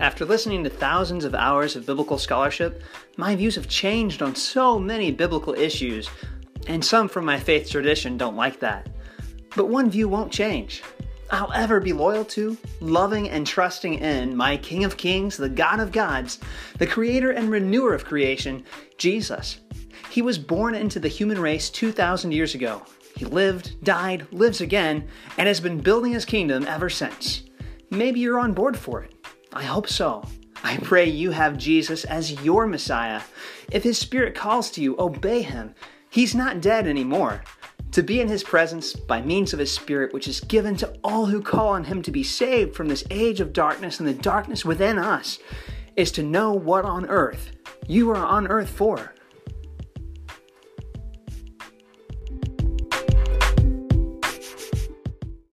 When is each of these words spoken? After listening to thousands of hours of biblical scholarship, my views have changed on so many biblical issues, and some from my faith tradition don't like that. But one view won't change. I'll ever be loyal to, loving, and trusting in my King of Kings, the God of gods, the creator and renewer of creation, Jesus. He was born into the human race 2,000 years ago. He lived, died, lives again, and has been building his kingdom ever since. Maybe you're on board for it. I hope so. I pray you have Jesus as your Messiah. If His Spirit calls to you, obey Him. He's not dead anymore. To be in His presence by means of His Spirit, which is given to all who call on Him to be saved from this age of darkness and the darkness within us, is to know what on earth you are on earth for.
After 0.00 0.24
listening 0.24 0.64
to 0.64 0.70
thousands 0.70 1.26
of 1.26 1.34
hours 1.34 1.76
of 1.76 1.84
biblical 1.84 2.16
scholarship, 2.16 2.82
my 3.18 3.36
views 3.36 3.54
have 3.56 3.68
changed 3.68 4.22
on 4.22 4.34
so 4.34 4.78
many 4.78 5.12
biblical 5.12 5.52
issues, 5.52 6.08
and 6.66 6.82
some 6.82 7.06
from 7.06 7.26
my 7.26 7.38
faith 7.38 7.68
tradition 7.68 8.16
don't 8.16 8.34
like 8.34 8.60
that. 8.60 8.88
But 9.54 9.68
one 9.68 9.90
view 9.90 10.08
won't 10.08 10.32
change. 10.32 10.82
I'll 11.30 11.52
ever 11.52 11.80
be 11.80 11.92
loyal 11.92 12.24
to, 12.26 12.56
loving, 12.80 13.28
and 13.28 13.46
trusting 13.46 13.94
in 13.94 14.34
my 14.34 14.56
King 14.56 14.84
of 14.84 14.96
Kings, 14.96 15.36
the 15.36 15.50
God 15.50 15.80
of 15.80 15.92
gods, 15.92 16.40
the 16.78 16.86
creator 16.86 17.32
and 17.32 17.50
renewer 17.50 17.92
of 17.92 18.06
creation, 18.06 18.64
Jesus. 18.96 19.60
He 20.08 20.22
was 20.22 20.38
born 20.38 20.74
into 20.74 20.98
the 20.98 21.08
human 21.08 21.38
race 21.38 21.68
2,000 21.68 22.32
years 22.32 22.54
ago. 22.54 22.82
He 23.16 23.26
lived, 23.26 23.84
died, 23.84 24.26
lives 24.32 24.62
again, 24.62 25.06
and 25.36 25.46
has 25.46 25.60
been 25.60 25.78
building 25.78 26.12
his 26.12 26.24
kingdom 26.24 26.66
ever 26.66 26.88
since. 26.88 27.42
Maybe 27.90 28.20
you're 28.20 28.40
on 28.40 28.54
board 28.54 28.78
for 28.78 29.02
it. 29.02 29.19
I 29.52 29.64
hope 29.64 29.88
so. 29.88 30.24
I 30.62 30.76
pray 30.76 31.06
you 31.06 31.30
have 31.30 31.58
Jesus 31.58 32.04
as 32.04 32.42
your 32.42 32.66
Messiah. 32.66 33.22
If 33.72 33.82
His 33.82 33.98
Spirit 33.98 34.34
calls 34.34 34.70
to 34.72 34.82
you, 34.82 34.94
obey 34.98 35.42
Him. 35.42 35.74
He's 36.08 36.34
not 36.34 36.60
dead 36.60 36.86
anymore. 36.86 37.42
To 37.92 38.02
be 38.02 38.20
in 38.20 38.28
His 38.28 38.44
presence 38.44 38.92
by 38.92 39.22
means 39.22 39.52
of 39.52 39.58
His 39.58 39.72
Spirit, 39.72 40.12
which 40.12 40.28
is 40.28 40.40
given 40.40 40.76
to 40.76 40.94
all 41.02 41.26
who 41.26 41.42
call 41.42 41.68
on 41.68 41.84
Him 41.84 42.02
to 42.02 42.10
be 42.10 42.22
saved 42.22 42.74
from 42.74 42.88
this 42.88 43.04
age 43.10 43.40
of 43.40 43.52
darkness 43.52 43.98
and 43.98 44.08
the 44.08 44.14
darkness 44.14 44.64
within 44.64 44.98
us, 44.98 45.38
is 45.96 46.12
to 46.12 46.22
know 46.22 46.52
what 46.52 46.84
on 46.84 47.06
earth 47.06 47.50
you 47.88 48.10
are 48.10 48.16
on 48.16 48.46
earth 48.46 48.70
for. 48.70 49.14